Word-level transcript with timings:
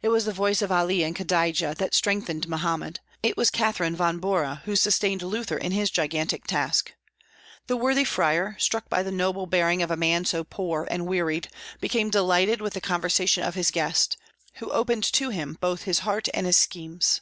It 0.00 0.10
was 0.10 0.26
the 0.26 0.32
voice 0.32 0.62
of 0.62 0.70
Ali 0.70 1.02
and 1.02 1.12
Cadijeh 1.16 1.74
that 1.74 1.92
strengthened 1.92 2.46
Mohammed. 2.46 3.00
It 3.20 3.36
was 3.36 3.50
Catherine 3.50 3.96
von 3.96 4.20
Bora 4.20 4.62
who 4.64 4.76
sustained 4.76 5.22
Luther 5.22 5.56
in 5.56 5.72
his 5.72 5.90
gigantic 5.90 6.46
task. 6.46 6.94
The 7.66 7.76
worthy 7.76 8.04
friar, 8.04 8.54
struck 8.60 8.88
by 8.88 9.02
the 9.02 9.10
noble 9.10 9.46
bearing 9.46 9.82
of 9.82 9.90
a 9.90 9.96
man 9.96 10.24
so 10.24 10.44
poor 10.44 10.86
and 10.88 11.04
wearied, 11.08 11.48
became 11.80 12.10
delighted 12.10 12.60
with 12.60 12.74
the 12.74 12.80
conversation 12.80 13.42
of 13.42 13.56
his 13.56 13.72
guest, 13.72 14.16
who 14.58 14.70
opened 14.70 15.02
to 15.14 15.30
him 15.30 15.58
both 15.60 15.82
his 15.82 15.98
heart 16.06 16.28
and 16.32 16.46
his 16.46 16.56
schemes. 16.56 17.20